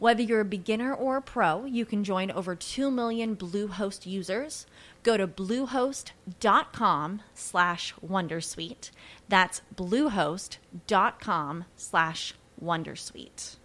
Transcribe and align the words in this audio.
Whether 0.00 0.22
you're 0.22 0.40
a 0.40 0.46
beginner 0.46 0.94
or 0.94 1.18
a 1.18 1.20
pro, 1.20 1.66
you 1.66 1.84
can 1.84 2.04
join 2.04 2.30
over 2.30 2.56
2 2.56 2.90
million 2.90 3.36
Bluehost 3.36 4.06
users. 4.06 4.64
Go 5.02 5.18
to 5.18 5.28
bluehost.com 5.28 7.20
slash 7.34 7.94
wondersuite. 8.02 8.92
That's 9.28 9.60
bluehost.com 9.76 11.64
slash 11.76 12.34
wondersuite. 12.64 13.56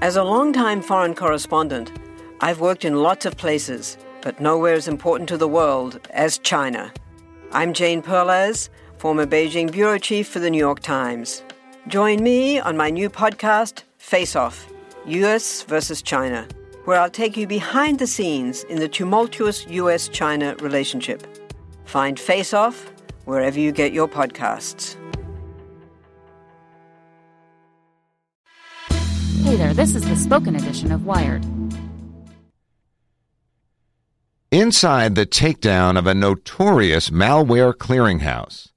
As 0.00 0.14
a 0.14 0.22
longtime 0.22 0.80
foreign 0.80 1.16
correspondent, 1.16 1.90
I've 2.40 2.60
worked 2.60 2.84
in 2.84 3.02
lots 3.02 3.26
of 3.26 3.36
places, 3.36 3.98
but 4.22 4.38
nowhere 4.38 4.74
as 4.74 4.86
important 4.86 5.28
to 5.30 5.36
the 5.36 5.48
world 5.48 5.98
as 6.10 6.38
China. 6.38 6.92
I'm 7.50 7.72
Jane 7.72 8.00
Perlez 8.00 8.70
former 8.98 9.26
Beijing 9.26 9.70
bureau 9.70 9.98
chief 9.98 10.26
for 10.26 10.38
the 10.38 10.50
New 10.50 10.58
York 10.58 10.80
Times. 10.80 11.42
Join 11.88 12.20
me 12.24 12.58
on 12.58 12.76
my 12.76 12.90
new 12.90 13.08
podcast, 13.08 13.84
Face 13.98 14.34
Off 14.34 14.68
US 15.06 15.62
versus 15.62 16.02
China, 16.02 16.48
where 16.84 16.98
I'll 16.98 17.08
take 17.08 17.36
you 17.36 17.46
behind 17.46 18.00
the 18.00 18.08
scenes 18.08 18.64
in 18.64 18.80
the 18.80 18.88
tumultuous 18.88 19.64
US 19.68 20.08
China 20.08 20.56
relationship. 20.56 21.24
Find 21.84 22.18
Face 22.18 22.52
Off 22.52 22.90
wherever 23.24 23.60
you 23.60 23.70
get 23.70 23.92
your 23.92 24.08
podcasts. 24.08 24.96
Hey 29.44 29.54
there, 29.54 29.72
this 29.72 29.94
is 29.94 30.02
the 30.08 30.16
spoken 30.16 30.56
edition 30.56 30.90
of 30.90 31.06
Wired. 31.06 31.46
Inside 34.50 35.14
the 35.14 35.26
takedown 35.26 35.96
of 35.96 36.08
a 36.08 36.14
notorious 36.14 37.10
malware 37.10 37.72
clearinghouse 37.72 38.70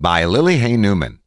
by 0.00 0.24
Lily 0.24 0.56
Hay 0.56 0.78
Newman. 0.78 1.17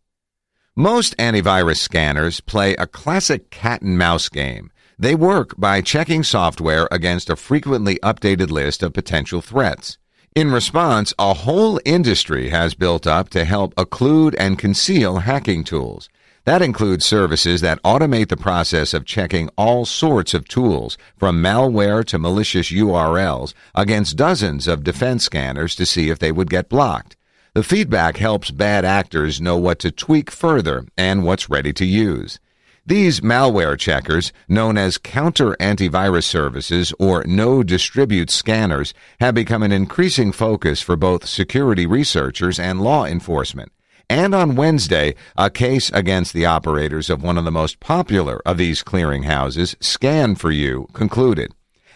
Most 0.82 1.16
antivirus 1.18 1.78
scanners 1.78 2.40
play 2.40 2.74
a 2.74 2.88
classic 2.88 3.52
cat 3.52 3.84
and 3.84 4.00
mouse 4.00 4.30
game. 4.30 4.72
They 4.98 5.14
work 5.14 5.54
by 5.56 5.80
checking 5.82 6.23
software 6.23 6.88
against 6.90 7.30
a 7.30 7.36
frequently 7.36 8.00
updated 8.02 8.50
list 8.50 8.82
of 8.82 8.92
potential 8.92 9.42
threats. 9.42 10.00
In 10.36 10.52
response, 10.52 11.14
a 11.20 11.36
whole 11.36 11.80
industry 11.86 12.50
has 12.50 12.73
built 12.73 13.06
up 13.06 13.30
to 13.30 13.46
help 13.46 13.76
occlude 13.76 14.34
and 14.40 14.58
conceal 14.58 15.18
hacking 15.18 15.64
tools. 15.64 16.10
That 16.46 16.64
includes 16.64 17.06
services 17.06 17.62
that 17.62 17.84
automate 17.84 18.30
the 18.30 18.36
process 18.36 18.95
of 18.95 19.06
checking 19.06 19.50
all 19.60 19.86
sorts 19.86 20.34
of 20.34 20.48
tools, 20.48 20.98
from 21.16 21.44
malware 21.44 22.04
to 22.05 22.17
malicious 22.17 22.72
URLs, 22.72 23.54
against 23.76 24.17
dozens 24.17 24.67
of 24.67 24.84
defense 24.84 25.26
scanners 25.26 25.76
to 25.76 25.86
see 25.86 26.10
if 26.10 26.17
they 26.17 26.32
would 26.32 26.50
get 26.50 26.70
blocked. 26.70 27.17
The 27.54 27.64
feedback 27.64 28.16
helps 28.16 28.50
bad 28.50 28.86
actors 28.86 29.42
know 29.42 29.58
what 29.58 29.78
to 29.80 29.92
tweak 29.92 30.32
further 30.32 30.86
and 30.98 31.26
what's 31.26 31.50
ready 31.50 31.73
to 31.73 31.86
use. 31.86 32.39
These 32.86 33.20
malware 33.20 33.78
checkers, 33.78 34.32
known 34.48 34.78
as 34.78 34.98
counter 34.98 35.58
antivirus 35.60 36.23
services 36.23 36.94
or 36.98 37.26
no 37.26 37.61
distribute 37.61 38.30
scanners, 38.30 38.94
have 39.20 39.36
become 39.36 39.64
an 39.64 39.73
increasing 39.73 40.32
focus 40.32 40.82
for 40.82 40.95
both 40.95 41.28
security 41.28 41.86
researchers 41.86 42.58
and 42.58 42.80
law 42.80 43.04
enforcement. 43.04 43.73
And 44.10 44.34
on 44.34 44.56
Wednesday, 44.56 45.16
a 45.38 45.50
case 45.50 45.92
against 45.92 46.32
the 46.32 46.45
operators 46.45 47.10
of 47.10 47.22
one 47.22 47.38
of 47.38 47.44
the 47.44 47.52
most 47.52 47.82
popular 47.82 48.42
of 48.45 48.58
these 48.58 48.82
clearinghouses, 48.82 49.76
Scan 49.84 50.36
for 50.36 50.52
You, 50.52 50.88
concluded 50.94 51.54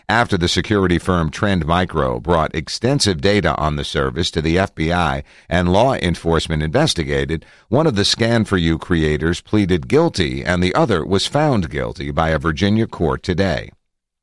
after 0.07 0.37
the 0.37 0.47
security 0.47 0.99
firm 0.99 1.31
Trend 1.31 1.65
Micro 1.65 2.19
brought 2.19 2.53
extensive 2.53 3.21
data 3.21 3.55
on 3.55 3.75
the 3.75 3.83
service 3.83 4.29
to 4.31 4.41
the 4.41 4.57
FBI 4.57 5.23
and 5.49 5.73
law 5.73 5.95
enforcement 5.95 6.61
investigated, 6.61 7.45
one 7.69 7.87
of 7.87 7.95
the 7.95 8.03
Scan4You 8.03 8.79
creators 8.79 9.41
pleaded 9.41 9.87
guilty 9.87 10.43
and 10.43 10.61
the 10.61 10.75
other 10.75 11.05
was 11.05 11.25
found 11.25 11.69
guilty 11.69 12.11
by 12.11 12.29
a 12.29 12.39
Virginia 12.39 12.85
court 12.87 13.23
today. 13.23 13.71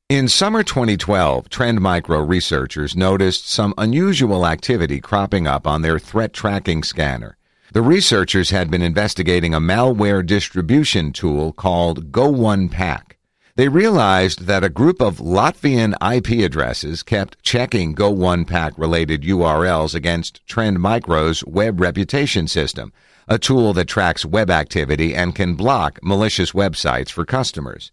In 0.09 0.27
summer 0.27 0.63
2012, 0.63 1.49
Trend 1.49 1.81
Micro 1.81 2.21
researchers 2.21 2.95
noticed 2.95 3.49
some 3.49 3.73
unusual 3.77 4.45
activity 4.45 5.01
cropping 5.01 5.47
up 5.47 5.65
on 5.65 5.81
their 5.81 5.97
threat 5.97 6.33
tracking 6.33 6.83
scanner. 6.83 7.37
The 7.73 7.81
researchers 7.81 8.51
had 8.51 8.69
been 8.69 8.83
investigating 8.83 9.55
a 9.55 9.59
malware 9.59 10.23
distribution 10.23 11.11
tool 11.11 11.51
called 11.51 12.11
Go1Pak. 12.11 13.12
They 13.55 13.67
realized 13.67 14.47
that 14.47 14.63
a 14.63 14.69
group 14.69 14.99
of 14.99 15.19
Latvian 15.19 15.93
IP 16.01 16.43
addresses 16.43 17.03
kept 17.03 17.39
checking 17.43 17.93
Go1Pak 17.93 18.71
related 18.79 19.21
URLs 19.21 19.93
against 19.93 20.43
Trend 20.47 20.79
Micro's 20.79 21.45
web 21.45 21.79
reputation 21.79 22.47
system, 22.47 22.91
a 23.27 23.37
tool 23.37 23.71
that 23.73 23.85
tracks 23.85 24.25
web 24.25 24.49
activity 24.49 25.13
and 25.13 25.35
can 25.35 25.53
block 25.53 25.99
malicious 26.01 26.53
websites 26.53 27.09
for 27.09 27.25
customers. 27.25 27.91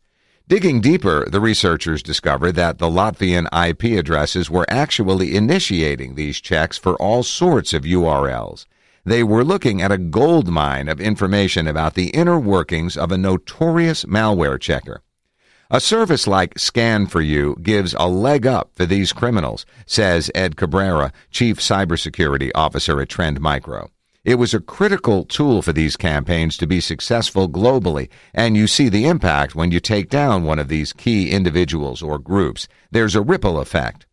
Digging 0.48 0.80
deeper, 0.80 1.28
the 1.28 1.42
researchers 1.42 2.02
discovered 2.02 2.52
that 2.52 2.78
the 2.78 2.88
Latvian 2.88 3.46
IP 3.52 3.98
addresses 3.98 4.48
were 4.48 4.64
actually 4.70 5.36
initiating 5.36 6.14
these 6.14 6.40
checks 6.40 6.78
for 6.78 6.94
all 6.96 7.22
sorts 7.22 7.74
of 7.74 7.82
URLs. 7.82 8.64
They 9.04 9.22
were 9.22 9.44
looking 9.44 9.82
at 9.82 9.92
a 9.92 9.98
gold 9.98 10.48
mine 10.48 10.88
of 10.88 11.02
information 11.02 11.66
about 11.66 11.96
the 11.96 12.08
inner 12.08 12.40
workings 12.40 12.96
of 12.96 13.12
a 13.12 13.18
notorious 13.18 14.06
malware 14.06 14.58
checker. 14.58 15.02
A 15.72 15.78
service 15.78 16.26
like 16.26 16.58
Scan 16.58 17.06
for 17.06 17.20
You 17.20 17.56
gives 17.62 17.94
a 17.96 18.08
leg 18.08 18.44
up 18.44 18.72
for 18.74 18.86
these 18.86 19.12
criminals, 19.12 19.64
says 19.86 20.28
Ed 20.34 20.56
Cabrera, 20.56 21.12
Chief 21.30 21.60
Cybersecurity 21.60 22.50
Officer 22.56 23.00
at 23.00 23.08
Trend 23.08 23.40
Micro. 23.40 23.88
It 24.24 24.34
was 24.34 24.52
a 24.52 24.58
critical 24.58 25.24
tool 25.24 25.62
for 25.62 25.72
these 25.72 25.96
campaigns 25.96 26.56
to 26.56 26.66
be 26.66 26.80
successful 26.80 27.48
globally, 27.48 28.08
and 28.34 28.56
you 28.56 28.66
see 28.66 28.88
the 28.88 29.06
impact 29.06 29.54
when 29.54 29.70
you 29.70 29.78
take 29.78 30.10
down 30.10 30.42
one 30.42 30.58
of 30.58 30.66
these 30.66 30.92
key 30.92 31.30
individuals 31.30 32.02
or 32.02 32.18
groups. 32.18 32.66
There's 32.90 33.14
a 33.14 33.22
ripple 33.22 33.60
effect. 33.60 34.06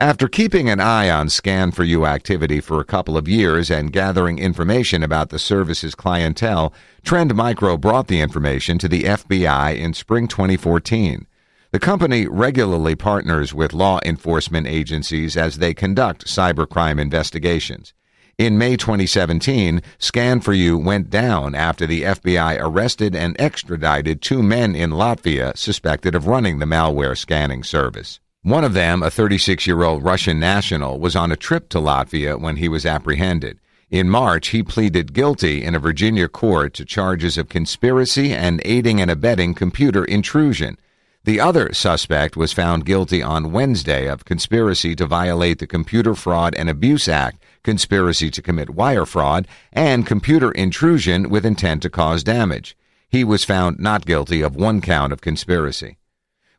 After 0.00 0.28
keeping 0.28 0.70
an 0.70 0.80
eye 0.80 1.10
on 1.10 1.28
Scan 1.28 1.72
for 1.72 1.84
You 1.84 2.06
activity 2.06 2.62
for 2.62 2.80
a 2.80 2.86
couple 2.86 3.18
of 3.18 3.28
years 3.28 3.70
and 3.70 3.92
gathering 3.92 4.38
information 4.38 5.02
about 5.02 5.28
the 5.28 5.38
service's 5.38 5.94
clientele, 5.94 6.72
Trend 7.04 7.34
Micro 7.34 7.76
brought 7.76 8.08
the 8.08 8.22
information 8.22 8.78
to 8.78 8.88
the 8.88 9.02
FBI 9.02 9.76
in 9.76 9.92
spring 9.92 10.26
2014. 10.26 11.26
The 11.72 11.78
company 11.78 12.26
regularly 12.26 12.94
partners 12.94 13.52
with 13.52 13.74
law 13.74 14.00
enforcement 14.02 14.66
agencies 14.66 15.36
as 15.36 15.58
they 15.58 15.74
conduct 15.74 16.24
cybercrime 16.24 16.98
investigations. 16.98 17.92
In 18.38 18.56
May 18.56 18.78
2017, 18.78 19.82
Scan 19.98 20.40
for 20.40 20.54
You 20.54 20.78
went 20.78 21.10
down 21.10 21.54
after 21.54 21.86
the 21.86 22.04
FBI 22.04 22.56
arrested 22.58 23.14
and 23.14 23.38
extradited 23.38 24.22
two 24.22 24.42
men 24.42 24.74
in 24.74 24.92
Latvia 24.92 25.54
suspected 25.58 26.14
of 26.14 26.26
running 26.26 26.58
the 26.58 26.64
malware 26.64 27.18
scanning 27.18 27.62
service. 27.62 28.18
One 28.42 28.64
of 28.64 28.72
them, 28.72 29.02
a 29.02 29.10
36 29.10 29.66
year 29.66 29.82
old 29.82 30.02
Russian 30.02 30.40
national, 30.40 30.98
was 30.98 31.14
on 31.14 31.30
a 31.30 31.36
trip 31.36 31.68
to 31.70 31.78
Latvia 31.78 32.40
when 32.40 32.56
he 32.56 32.68
was 32.68 32.86
apprehended. 32.86 33.58
In 33.90 34.08
March, 34.08 34.48
he 34.48 34.62
pleaded 34.62 35.12
guilty 35.12 35.62
in 35.62 35.74
a 35.74 35.78
Virginia 35.78 36.26
court 36.26 36.72
to 36.74 36.86
charges 36.86 37.36
of 37.36 37.50
conspiracy 37.50 38.32
and 38.32 38.62
aiding 38.64 38.98
and 38.98 39.10
abetting 39.10 39.52
computer 39.52 40.06
intrusion. 40.06 40.78
The 41.24 41.38
other 41.38 41.74
suspect 41.74 42.34
was 42.34 42.54
found 42.54 42.86
guilty 42.86 43.22
on 43.22 43.52
Wednesday 43.52 44.06
of 44.06 44.24
conspiracy 44.24 44.96
to 44.96 45.04
violate 45.04 45.58
the 45.58 45.66
Computer 45.66 46.14
Fraud 46.14 46.54
and 46.54 46.70
Abuse 46.70 47.08
Act, 47.08 47.44
conspiracy 47.62 48.30
to 48.30 48.40
commit 48.40 48.70
wire 48.70 49.04
fraud, 49.04 49.46
and 49.70 50.06
computer 50.06 50.50
intrusion 50.52 51.28
with 51.28 51.44
intent 51.44 51.82
to 51.82 51.90
cause 51.90 52.24
damage. 52.24 52.74
He 53.10 53.22
was 53.22 53.44
found 53.44 53.78
not 53.80 54.06
guilty 54.06 54.40
of 54.40 54.56
one 54.56 54.80
count 54.80 55.12
of 55.12 55.20
conspiracy. 55.20 55.98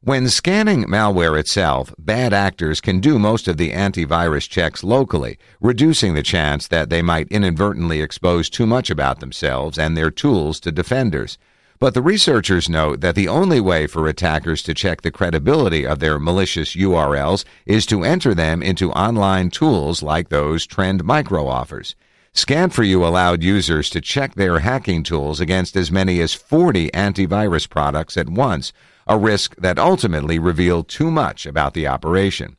When 0.04 0.30
scanning 0.30 0.86
malware 0.86 1.40
itself, 1.40 1.94
bad 2.00 2.34
actors 2.34 2.82
can 2.82 3.02
do 3.02 3.20
most 3.20 3.48
of 3.48 3.58
the 3.58 3.72
antivirus 3.72 4.50
checks 4.50 4.84
locally, 4.84 5.38
reducing 5.60 6.16
the 6.16 6.24
chance 6.24 6.68
that 6.70 6.90
they 6.90 7.04
might 7.04 7.28
inadvertently 7.28 8.02
expose 8.02 8.50
too 8.50 8.66
much 8.66 8.90
about 8.90 9.20
themselves 9.20 9.78
and 9.78 9.96
their 9.96 10.10
tools 10.10 10.60
to 10.62 10.72
defenders. 10.72 11.38
But 11.78 11.94
the 11.94 12.02
researchers 12.02 12.68
note 12.68 13.02
that 13.02 13.14
the 13.14 13.28
only 13.28 13.62
way 13.62 13.86
for 13.86 14.08
attackers 14.08 14.64
to 14.64 14.74
check 14.74 15.04
the 15.04 15.12
credibility 15.12 15.86
of 15.86 16.00
their 16.00 16.18
malicious 16.18 16.76
URLs 16.76 17.46
is 17.68 17.86
to 17.86 18.04
enter 18.04 18.34
them 18.34 18.64
into 18.64 18.92
online 18.94 19.52
tools 19.52 20.02
like 20.02 20.30
those 20.30 20.66
Trend 20.66 21.04
Micro 21.04 21.48
offers. 21.48 21.96
Scan4You 22.34 23.06
allowed 23.06 23.44
users 23.44 23.88
to 23.92 24.02
check 24.02 24.34
their 24.34 24.60
hacking 24.60 25.04
tools 25.04 25.40
against 25.40 25.76
as 25.76 25.92
many 25.92 26.22
as 26.22 26.34
40 26.34 26.90
antivirus 26.90 27.70
products 27.70 28.18
at 28.18 28.30
once, 28.30 28.74
a 29.12 29.18
risk 29.18 29.58
that 29.58 29.78
ultimately 29.78 30.40
revealed 30.40 30.88
too 30.88 31.12
much 31.12 31.46
about 31.46 31.74
the 31.74 31.86
operation. 31.86 32.56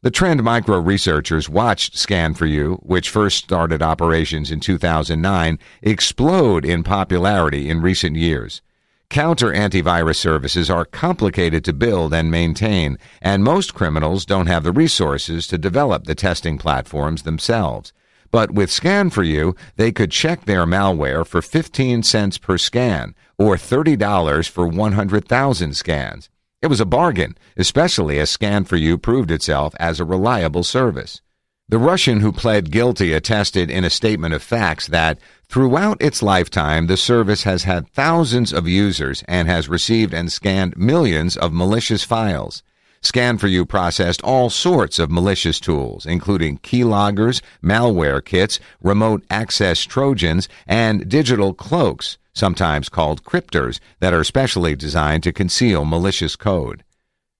The 0.00 0.10
Trend 0.10 0.42
Micro 0.42 0.80
researchers 0.80 1.50
watched 1.50 1.96
Scan4You, 1.96 2.78
which 2.82 3.10
first 3.10 3.44
started 3.44 3.82
operations 3.82 4.50
in 4.50 4.58
2009, 4.58 5.58
explode 5.82 6.64
in 6.64 6.82
popularity 6.82 7.68
in 7.68 7.82
recent 7.82 8.16
years. 8.16 8.62
Counter 9.10 9.52
antivirus 9.52 10.16
services 10.16 10.70
are 10.70 10.86
complicated 10.86 11.62
to 11.66 11.74
build 11.74 12.14
and 12.14 12.30
maintain, 12.30 12.96
and 13.20 13.44
most 13.44 13.74
criminals 13.74 14.24
don't 14.24 14.46
have 14.46 14.64
the 14.64 14.72
resources 14.72 15.46
to 15.46 15.58
develop 15.58 16.04
the 16.04 16.14
testing 16.14 16.56
platforms 16.56 17.24
themselves. 17.24 17.92
But 18.32 18.50
with 18.50 18.70
Scan4You, 18.70 19.56
they 19.76 19.92
could 19.92 20.10
check 20.10 20.46
their 20.46 20.64
malware 20.66 21.24
for 21.24 21.42
15 21.42 22.02
cents 22.02 22.38
per 22.38 22.58
scan 22.58 23.14
or 23.38 23.56
$30 23.56 24.48
for 24.48 24.66
100,000 24.66 25.76
scans. 25.76 26.30
It 26.62 26.68
was 26.68 26.80
a 26.80 26.86
bargain, 26.86 27.36
especially 27.56 28.18
as 28.18 28.34
Scan4You 28.34 29.00
proved 29.02 29.30
itself 29.30 29.74
as 29.78 30.00
a 30.00 30.04
reliable 30.04 30.64
service. 30.64 31.20
The 31.68 31.78
Russian 31.78 32.20
who 32.20 32.32
pled 32.32 32.70
guilty 32.70 33.12
attested 33.12 33.70
in 33.70 33.84
a 33.84 33.90
statement 33.90 34.34
of 34.34 34.42
facts 34.42 34.86
that 34.88 35.18
throughout 35.48 36.00
its 36.00 36.22
lifetime, 36.22 36.86
the 36.86 36.96
service 36.96 37.42
has 37.42 37.64
had 37.64 37.88
thousands 37.88 38.52
of 38.52 38.66
users 38.66 39.22
and 39.28 39.46
has 39.46 39.68
received 39.68 40.14
and 40.14 40.32
scanned 40.32 40.76
millions 40.76 41.36
of 41.36 41.52
malicious 41.52 42.04
files. 42.04 42.62
Scan4You 43.02 43.68
processed 43.68 44.22
all 44.22 44.48
sorts 44.48 45.00
of 45.00 45.10
malicious 45.10 45.58
tools, 45.58 46.06
including 46.06 46.58
keyloggers, 46.58 47.42
malware 47.60 48.24
kits, 48.24 48.60
remote 48.80 49.24
access 49.28 49.80
trojans, 49.80 50.48
and 50.68 51.08
digital 51.08 51.52
cloaks, 51.52 52.16
sometimes 52.32 52.88
called 52.88 53.24
cryptors, 53.24 53.80
that 53.98 54.14
are 54.14 54.22
specially 54.22 54.76
designed 54.76 55.24
to 55.24 55.32
conceal 55.32 55.84
malicious 55.84 56.36
code. 56.36 56.84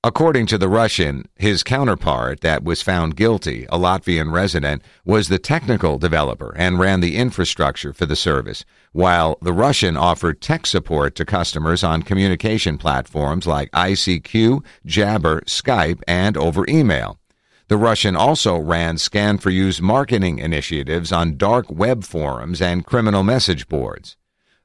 According 0.04 0.46
to 0.46 0.58
the 0.58 0.69
Russian, 0.69 1.26
his 1.37 1.62
counterpart 1.62 2.40
that 2.40 2.64
was 2.64 2.82
found 2.82 3.14
guilty, 3.14 3.66
a 3.66 3.78
Latvian 3.78 4.32
resident, 4.32 4.82
was 5.04 5.28
the 5.28 5.38
technical 5.38 5.96
developer 5.96 6.52
and 6.56 6.81
ran 6.81 6.99
the 6.99 7.16
infrastructure 7.16 7.93
for 7.93 8.04
the 8.04 8.16
service, 8.16 8.64
while 8.90 9.38
the 9.43 9.52
Russian 9.52 9.96
offered 9.96 10.40
tech 10.40 10.66
support 10.66 11.14
to 11.14 11.25
customers 11.25 11.84
on 11.84 12.02
communication 12.02 12.78
platforms 12.78 13.46
like 13.46 13.70
ICQ, 13.70 14.64
Jabber, 14.84 15.40
Skype, 15.43 16.02
and 16.08 16.37
over 16.37 16.66
email. 16.69 17.20
The 17.69 17.76
Russian 17.76 18.16
also 18.16 18.58
ran 18.58 18.96
Scan4You's 18.96 19.81
marketing 19.81 20.40
initiatives 20.40 21.12
on 21.12 21.37
dark 21.37 21.70
web 21.70 22.02
forums 22.02 22.60
and 22.60 22.84
criminal 22.84 23.22
message 23.22 23.69
boards. 23.69 24.16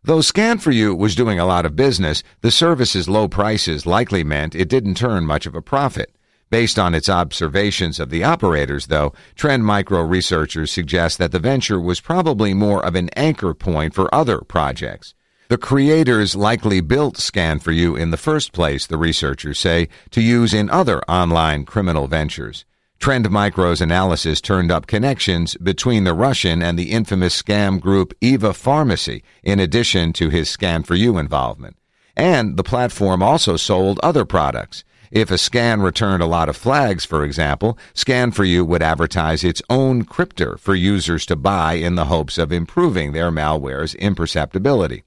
Though 0.08 0.22
Scan 0.22 0.60
for 0.60 0.72
You 0.72 0.96
was 0.96 1.16
doing 1.16 1.38
a 1.38 1.46
lot 1.46 1.66
of 1.66 1.76
business, 1.76 2.24
the 2.40 2.50
service's 2.50 3.10
low 3.10 3.28
prices 3.28 3.86
likely 3.86 4.24
meant 4.24 4.56
it 4.56 4.70
didn't 4.70 4.96
turn 4.96 5.26
much 5.26 5.46
of 5.46 5.54
a 5.54 5.62
profit. 5.62 6.16
Based 6.50 6.80
on 6.80 6.96
its 6.96 7.10
observations 7.10 8.00
of 8.00 8.10
the 8.10 8.24
operators, 8.24 8.88
though, 8.88 9.12
Trend 9.36 9.66
Micro 9.66 10.02
researchers 10.02 10.72
suggest 10.72 11.18
that 11.18 11.34
the 11.34 11.40
venture 11.40 11.78
was 11.78 12.00
probably 12.00 12.54
more 12.54 12.82
of 12.86 12.96
an 12.96 13.10
anchor 13.18 13.54
point 13.54 13.94
for 13.94 14.08
other 14.16 14.40
projects. 14.40 15.14
The 15.50 15.58
creators 15.58 16.38
likely 16.38 16.80
built 16.80 17.18
Scan 17.18 17.60
for 17.60 17.74
You 17.74 17.98
in 17.98 18.12
the 18.12 18.16
first 18.16 18.54
place, 18.54 18.88
the 18.88 18.98
researchers 18.98 19.60
say, 19.60 19.90
to 20.12 20.22
use 20.22 20.54
in 20.54 20.70
other 20.70 21.02
online 21.10 21.66
criminal 21.66 22.08
ventures. 22.08 22.64
Trend 23.00 23.30
Micro's 23.30 23.80
analysis 23.80 24.42
turned 24.42 24.72
up 24.72 24.88
connections 24.88 25.56
between 25.58 26.04
the 26.04 26.14
Russian 26.14 26.62
and 26.62 26.78
the 26.78 26.92
infamous 26.92 27.40
scam 27.42 27.80
group 27.80 28.14
Eva 28.22 28.54
Pharmacy, 28.54 29.24
in 29.44 29.60
addition 29.60 30.14
to 30.14 30.30
his 30.30 30.50
Scan4You 30.50 31.20
involvement. 31.20 31.78
And 32.16 32.58
the 32.58 32.64
platform 32.64 33.22
also 33.22 33.56
sold 33.56 34.00
other 34.02 34.26
products. 34.26 34.84
If 35.12 35.32
a 35.32 35.38
scan 35.38 35.82
returned 35.82 36.22
a 36.22 36.28
lot 36.28 36.50
of 36.50 36.58
flags, 36.58 37.06
for 37.06 37.24
example, 37.24 37.78
Scan4You 37.94 38.66
would 38.68 38.82
advertise 38.82 39.44
its 39.44 39.62
own 39.70 40.04
cryptor 40.04 40.60
for 40.60 40.76
users 40.76 41.26
to 41.28 41.36
buy 41.36 41.74
in 41.74 41.96
the 41.96 42.06
hopes 42.06 42.38
of 42.38 42.52
improving 42.52 43.14
their 43.14 43.32
malware's 43.32 43.96
imperceptibility. 43.96 45.04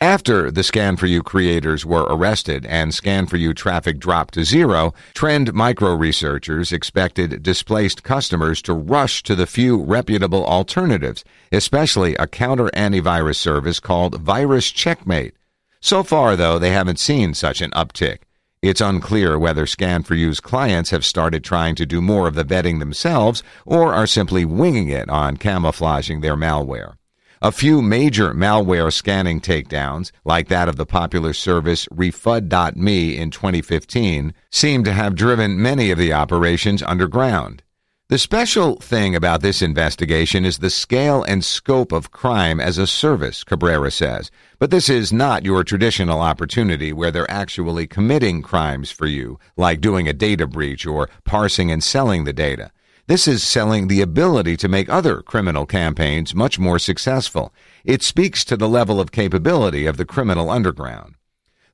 After 0.00 0.52
the 0.52 0.60
Scan4You 0.60 1.24
creators 1.24 1.84
were 1.84 2.04
arrested 2.04 2.64
and 2.66 2.92
Scan4You 2.92 3.56
traffic 3.56 3.98
dropped 3.98 4.34
to 4.34 4.44
zero, 4.44 4.94
Trend 5.12 5.52
Micro 5.52 5.92
researchers 5.92 6.70
expected 6.70 7.42
displaced 7.42 8.04
customers 8.04 8.62
to 8.62 8.74
rush 8.74 9.24
to 9.24 9.34
the 9.34 9.46
few 9.46 9.82
reputable 9.82 10.46
alternatives, 10.46 11.24
especially 11.50 12.14
a 12.14 12.28
counter 12.28 12.70
antivirus 12.74 13.38
service 13.38 13.80
called 13.80 14.20
Virus 14.20 14.70
Checkmate. 14.70 15.34
So 15.80 16.04
far, 16.04 16.36
though, 16.36 16.60
they 16.60 16.70
haven't 16.70 17.00
seen 17.00 17.34
such 17.34 17.60
an 17.60 17.72
uptick. 17.72 18.18
It's 18.62 18.80
unclear 18.80 19.36
whether 19.36 19.66
Scan4You's 19.66 20.38
clients 20.38 20.90
have 20.90 21.04
started 21.04 21.42
trying 21.42 21.74
to 21.74 21.86
do 21.86 22.00
more 22.00 22.28
of 22.28 22.36
the 22.36 22.44
vetting 22.44 22.78
themselves 22.78 23.42
or 23.66 23.92
are 23.92 24.06
simply 24.06 24.44
winging 24.44 24.90
it 24.90 25.08
on 25.08 25.38
camouflaging 25.38 26.20
their 26.20 26.36
malware. 26.36 26.94
A 27.40 27.52
few 27.52 27.80
major 27.80 28.34
malware 28.34 28.92
scanning 28.92 29.40
takedowns, 29.40 30.10
like 30.24 30.48
that 30.48 30.68
of 30.68 30.74
the 30.74 30.84
popular 30.84 31.32
service 31.32 31.86
Refud.me 31.86 33.16
in 33.16 33.30
2015, 33.30 34.34
seem 34.50 34.82
to 34.82 34.92
have 34.92 35.14
driven 35.14 35.62
many 35.62 35.92
of 35.92 35.98
the 35.98 36.12
operations 36.12 36.82
underground. 36.82 37.62
The 38.08 38.18
special 38.18 38.76
thing 38.76 39.14
about 39.14 39.42
this 39.42 39.62
investigation 39.62 40.44
is 40.44 40.58
the 40.58 40.70
scale 40.70 41.22
and 41.22 41.44
scope 41.44 41.92
of 41.92 42.10
crime 42.10 42.58
as 42.58 42.76
a 42.76 42.88
service, 42.88 43.44
Cabrera 43.44 43.92
says. 43.92 44.32
But 44.58 44.72
this 44.72 44.88
is 44.88 45.12
not 45.12 45.44
your 45.44 45.62
traditional 45.62 46.20
opportunity 46.20 46.92
where 46.92 47.12
they're 47.12 47.30
actually 47.30 47.86
committing 47.86 48.42
crimes 48.42 48.90
for 48.90 49.06
you, 49.06 49.38
like 49.56 49.80
doing 49.80 50.08
a 50.08 50.12
data 50.12 50.48
breach 50.48 50.86
or 50.86 51.08
parsing 51.24 51.70
and 51.70 51.84
selling 51.84 52.24
the 52.24 52.32
data. 52.32 52.72
This 53.08 53.26
is 53.26 53.42
selling 53.42 53.88
the 53.88 54.02
ability 54.02 54.58
to 54.58 54.68
make 54.68 54.90
other 54.90 55.22
criminal 55.22 55.64
campaigns 55.64 56.34
much 56.34 56.58
more 56.58 56.78
successful. 56.78 57.54
It 57.82 58.02
speaks 58.02 58.44
to 58.44 58.54
the 58.54 58.68
level 58.68 59.00
of 59.00 59.12
capability 59.12 59.86
of 59.86 59.96
the 59.96 60.04
criminal 60.04 60.50
underground. 60.50 61.14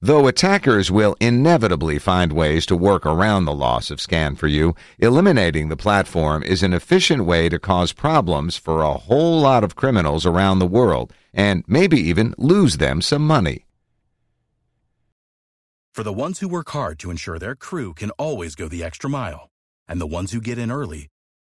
Though 0.01 0.29
attackers 0.29 0.93
will 0.93 1.17
inevitably 1.19 1.99
find 1.99 2.33
ways 2.33 2.67
to 2.67 2.77
work 2.77 3.05
around 3.05 3.47
the 3.47 3.53
loss 3.53 3.91
of 3.91 3.99
Scan4You, 3.99 4.77
eliminating 5.01 5.71
the 5.71 5.77
platform 5.77 6.45
is 6.45 6.63
an 6.63 6.73
efficient 6.73 7.25
way 7.25 7.49
to 7.49 7.59
cause 7.59 7.93
problems 7.93 8.57
for 8.57 8.83
a 8.83 8.95
whole 8.95 9.41
lot 9.41 9.65
of 9.65 9.75
criminals 9.75 10.25
around 10.25 10.61
the 10.61 10.69
world 10.69 11.13
and 11.33 11.65
maybe 11.67 11.99
even 11.99 12.33
lose 12.39 12.77
them 12.77 13.03
some 13.03 13.27
money. 13.27 13.67
For 15.93 16.05
the 16.05 16.13
ones 16.13 16.39
who 16.39 16.47
work 16.47 16.71
hard 16.71 17.01
to 17.01 17.11
ensure 17.11 17.41
their 17.41 17.57
crew 17.57 17.93
can 17.93 18.11
always 18.11 18.55
go 18.55 18.69
the 18.69 18.85
extra 18.85 19.11
mile, 19.11 19.51
and 19.89 20.01
the 20.01 20.07
ones 20.07 20.31
who 20.31 20.41
get 20.41 20.59
in 20.59 20.71
early 20.71 21.09